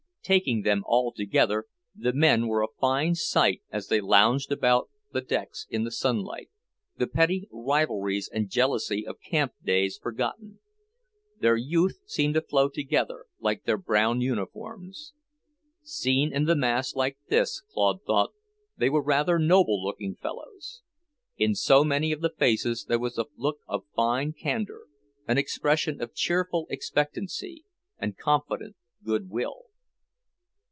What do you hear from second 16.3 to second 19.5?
in the mass like this, Claude thought, they were rather